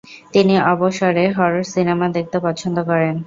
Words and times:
তিনি 0.33 0.53
অবসরে 0.71 1.25
horror 1.37 1.63
cinema 1.73 2.07
দেখতে 2.17 2.37
পছন্দ 2.45 2.77
করেন। 2.89 3.15